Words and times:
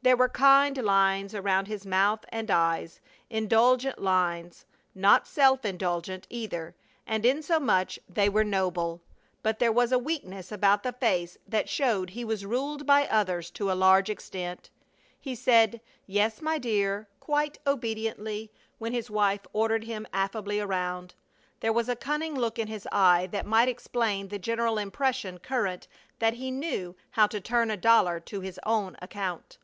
There 0.00 0.16
were 0.16 0.28
kind 0.28 0.78
lines 0.80 1.34
around 1.34 1.66
his 1.66 1.84
mouth 1.84 2.20
and 2.30 2.50
eyes, 2.52 3.00
indulgent 3.28 3.98
lines 3.98 4.64
not 4.94 5.26
self 5.26 5.64
indulgent, 5.64 6.26
either, 6.30 6.76
and 7.06 7.26
insomuch 7.26 7.98
they 8.08 8.28
were 8.28 8.44
noble 8.44 9.02
but 9.42 9.58
there 9.58 9.72
was 9.72 9.90
a 9.90 9.98
weakness 9.98 10.50
about 10.52 10.82
the 10.84 10.94
face 10.94 11.36
that 11.48 11.68
showed 11.68 12.10
he 12.10 12.24
was 12.24 12.46
ruled 12.46 12.86
by 12.86 13.06
others 13.08 13.50
to 13.50 13.72
a 13.72 13.74
large 13.74 14.08
extent. 14.08 14.70
He 15.20 15.34
said, 15.34 15.80
"Yes, 16.06 16.40
my 16.40 16.58
dear!" 16.58 17.08
quite 17.18 17.58
obediently 17.66 18.50
when 18.78 18.92
his 18.92 19.10
wife 19.10 19.42
ordered 19.52 19.84
him 19.84 20.06
affably 20.12 20.60
around. 20.60 21.12
There 21.58 21.72
was 21.72 21.88
a 21.88 21.96
cunning 21.96 22.34
look 22.36 22.56
in 22.56 22.68
his 22.68 22.86
eye 22.92 23.26
that 23.32 23.44
might 23.46 23.68
explain 23.68 24.28
the 24.28 24.38
general 24.38 24.78
impression 24.78 25.38
current 25.38 25.88
that 26.20 26.34
he 26.34 26.50
knew 26.52 26.94
how 27.10 27.26
to 27.26 27.40
turn 27.40 27.70
a 27.70 27.76
dollar 27.76 28.20
to 28.20 28.40
his 28.40 28.60
own 28.64 28.96
account. 29.02 29.58